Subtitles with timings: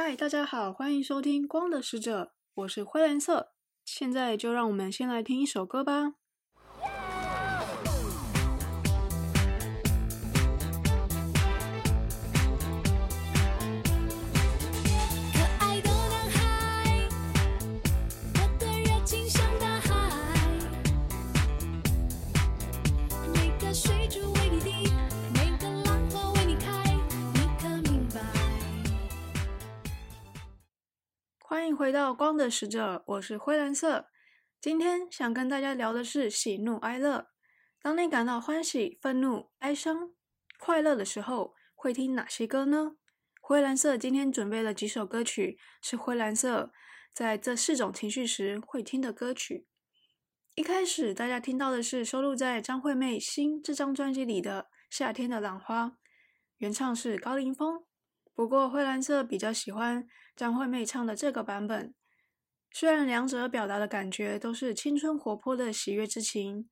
[0.00, 2.22] 嗨，大家好，欢迎收听《光的使者》，
[2.54, 3.50] 我是灰蓝色。
[3.84, 6.14] 现在就让我们先来听一首歌吧。
[31.78, 34.08] 回到光的使者，我是灰蓝色。
[34.60, 37.28] 今天想跟大家聊的是喜怒哀乐。
[37.80, 40.10] 当你感到欢喜、愤怒、哀伤、
[40.58, 42.96] 快乐的时候，会听哪些歌呢？
[43.40, 46.72] 灰蓝色今天准备了几首歌曲，是灰蓝色
[47.14, 49.68] 在这四种情绪时会听的歌曲。
[50.56, 55.84] 一开始大家听到的是收录在张惠妹《新》这张专辑里的《夏天的浪花》，
[56.56, 57.84] 原唱是高凌风。
[58.38, 60.06] 不过，灰蓝色比较喜欢
[60.36, 61.92] 张惠妹唱的这个版本。
[62.70, 66.70] 虽然两者表达的感觉都是青春活泼的喜悦之情，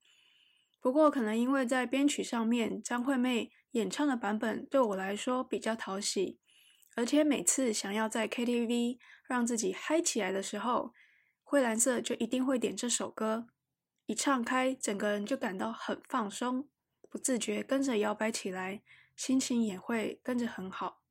[0.79, 6.39] 不过可能因为在编曲上面，张惠妹演唱的版本对我来说比较讨喜，
[6.95, 10.93] 而且每次想要在 KTV 让自己嗨起来的时候，
[11.43, 13.47] 灰蓝色就一定会点这首歌。
[14.05, 16.69] 一唱开，整个人就感到很放松，
[17.09, 18.81] 不自觉跟着摇摆起来，
[19.17, 21.01] 心情也会跟着很好。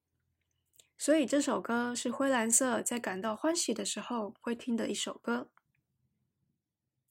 [0.98, 5.50] 所以这首歌是灰蓝色在感到欢喜的时候会听的一首歌。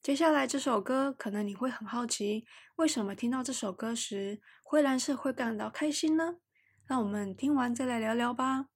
[0.02, 6.36] 接下来这首歌，可能你会很好奇，为什么听到这首歌时，灰蓝色会感到开心呢？
[6.86, 8.75] 让我们听完再来聊聊吧。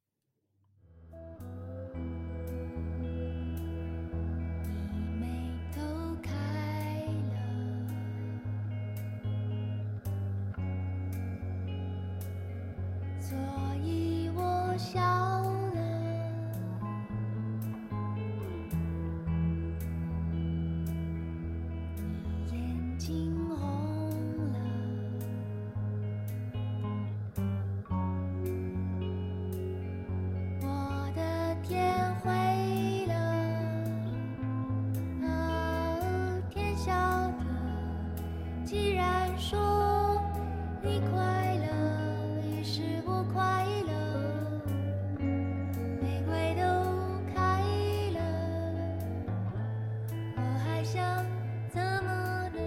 [41.12, 41.68] 快乐
[42.56, 43.92] 也是不快乐，
[46.02, 46.62] 玫瑰都
[47.34, 47.64] 开
[48.14, 48.20] 了，
[50.36, 51.26] 我还想
[51.72, 52.60] 怎么能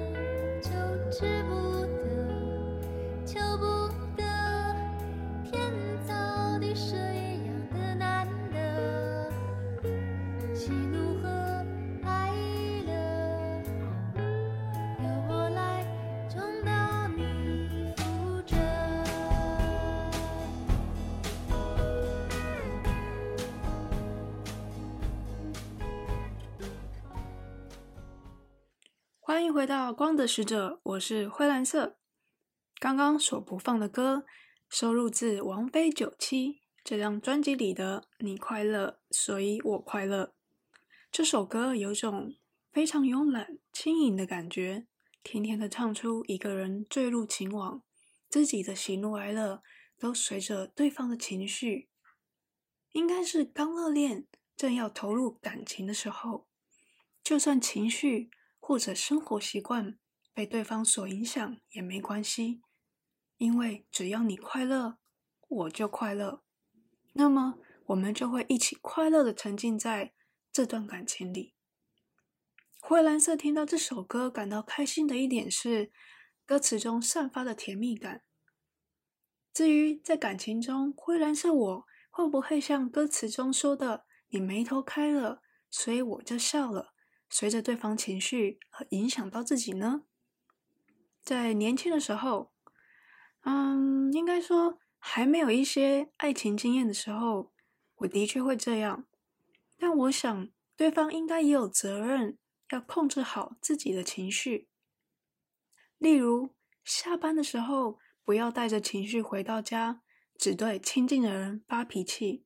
[0.62, 0.70] 就
[1.10, 1.51] 吃？
[29.32, 31.96] 欢迎回到光的使者，我是灰蓝色。
[32.78, 34.26] 刚刚所播放的歌
[34.68, 36.48] 收录自王菲《九七》
[36.84, 40.24] 这张专辑里的《你快乐，所以我快乐》。
[41.10, 42.34] 这首歌有种
[42.70, 44.84] 非常慵懒、轻盈的感觉，
[45.24, 47.80] 甜甜的唱出一个人坠入情网，
[48.28, 49.62] 自己的喜怒哀乐
[49.98, 51.88] 都随着对方的情绪。
[52.90, 56.46] 应该是刚热恋，正要投入感情的时候，
[57.24, 58.30] 就算情绪。
[58.72, 59.98] 或者生活习惯
[60.32, 62.62] 被对方所影响也没关系，
[63.36, 64.96] 因为只要你快乐，
[65.46, 66.42] 我就快乐。
[67.12, 70.14] 那么我们就会一起快乐的沉浸在
[70.50, 71.52] 这段感情里。
[72.80, 75.92] 灰蓝色听到这首歌感到开心的一点是
[76.46, 78.22] 歌词中散发的甜蜜感。
[79.52, 86.91] 至于在感情中，灰蓝色我会不会像歌词中说的，你眉头开了，所以我就笑了。
[87.32, 90.02] 随着对方情绪而影响到自己呢？
[91.22, 92.52] 在年轻的时候，
[93.40, 97.54] 嗯，应该说还没有一些爱情经验的时候，
[97.96, 99.06] 我的确会这样。
[99.78, 102.36] 但我想，对方应该也有责任
[102.70, 104.68] 要控制好自己的情绪。
[105.96, 106.54] 例如，
[106.84, 110.02] 下班的时候不要带着情绪回到家，
[110.36, 112.44] 只对亲近的人发脾气，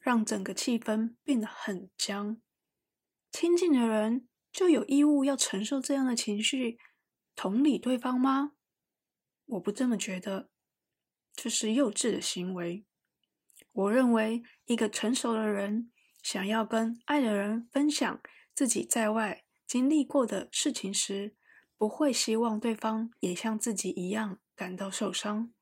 [0.00, 2.42] 让整个气氛变得很僵。
[3.30, 6.78] 亲近的人就有义务要承受这样的情绪，
[7.36, 8.52] 同理对方吗？
[9.46, 10.50] 我不这么觉得，
[11.34, 12.84] 这是幼稚的行为。
[13.72, 15.92] 我认为，一个成熟的人
[16.22, 18.20] 想要跟爱的人分享
[18.54, 21.36] 自己在外经历过的事情时，
[21.76, 25.52] 不会希望对方也像自己一样感到受伤。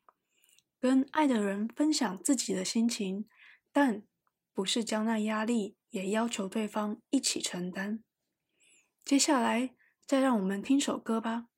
[0.80, 3.28] 跟爱的人分享自己的心情，
[3.72, 4.02] 但
[4.56, 8.02] 不是将那压力也要求对方一起承担。
[9.04, 9.74] 接下来，
[10.06, 11.48] 再让我们听首歌吧。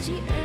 [0.00, 0.39] 听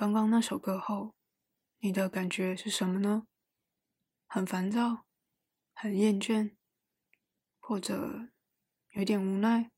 [0.00, 1.14] 刚刚那首歌后，
[1.80, 3.26] 你的感觉是什么呢？
[4.26, 5.04] 很烦躁，
[5.74, 6.56] 很厌倦，
[7.58, 8.30] 或者
[8.92, 9.70] 有点无奈？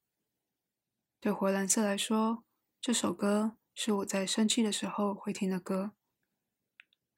[1.19, 2.45] 对灰蓝色来说，
[2.81, 5.97] 这首歌是我在生气的时候会听的歌。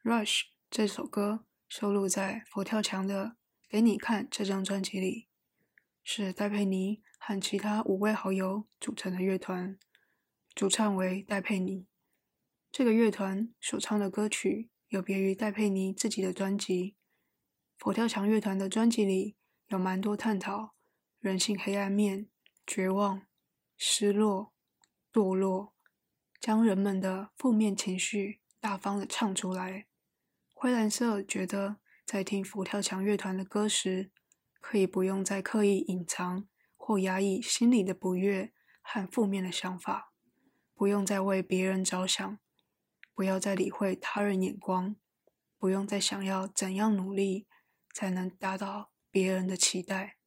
[0.03, 3.27] Rush 这首歌收录在佛跳墙的
[3.69, 5.29] 《给你看》这张专辑里，
[6.03, 9.79] 是戴佩妮和其他五位好友组成的乐团，
[10.55, 11.87] 主唱为戴佩妮。
[12.77, 16.97] 这个乐团所唱的歌曲有别于戴佩妮自己的专辑，
[17.79, 19.37] 佛跳墙乐团的专辑里
[19.69, 20.75] 有蛮多探讨
[21.21, 22.27] 人性黑暗面、
[22.67, 23.29] 绝望、
[23.77, 24.53] 失落、
[25.13, 25.73] 堕落，
[26.41, 29.87] 将人们的负面情绪大方的唱出来。
[30.53, 34.11] 灰蓝色觉得，在听佛跳墙乐团的歌时，
[34.61, 40.13] 可以不用再刻意隐藏或压抑心里的不悦和负面的想法，
[40.75, 42.41] 不用再为别人着想。
[43.15, 44.97] 不要再理会他人眼光，
[45.57, 47.47] 不用再想要怎样努力
[47.95, 50.19] 才能达到别人的期待，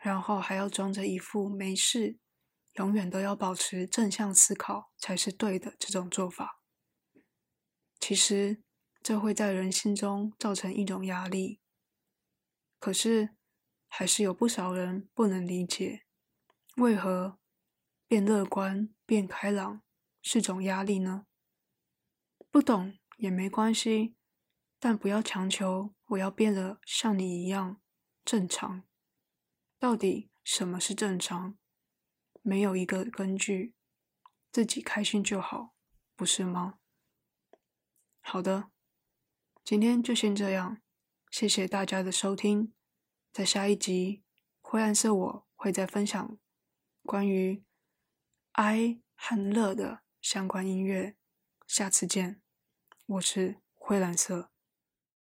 [0.00, 2.18] 然后还要装着一副没事，
[2.74, 6.62] 永远都要保持正向思考才是对的这种做法。
[7.98, 8.62] 其实
[9.02, 11.60] 这会在人心中造成一种压力，
[12.78, 13.30] 可是
[13.88, 16.04] 还是有不少人不能理解，
[16.76, 17.40] 为何
[18.06, 19.82] 变乐观、变开朗
[20.22, 21.26] 是种压力呢？
[22.56, 24.16] 不懂也没关系，
[24.78, 27.82] 但不要强求我要变得像你一样
[28.24, 28.82] 正常。
[29.78, 31.58] 到底什么是正常？
[32.40, 33.74] 没有一个根据，
[34.50, 35.74] 自己开心就好，
[36.14, 36.78] 不是吗？
[38.22, 38.70] 好的，
[39.62, 40.80] 今天就先这样，
[41.30, 42.72] 谢谢大家的收听。
[43.34, 44.24] 在下一集，
[44.62, 46.38] 灰暗色我会再分享
[47.02, 47.62] 关于
[48.52, 51.18] 哀和乐的相关音乐。
[51.66, 52.40] 下次见。
[53.08, 54.55] 我是灰蓝色。